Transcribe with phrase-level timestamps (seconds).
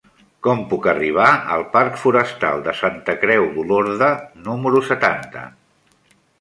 [0.45, 1.27] Com puc arribar
[1.57, 4.11] al parc Forestal de Santa Creu d'Olorda
[4.51, 5.49] número setanta?